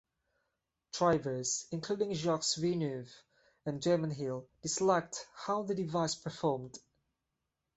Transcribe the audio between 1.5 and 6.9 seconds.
including Jacques Villeneuve and Damon Hill disliked how the device performed.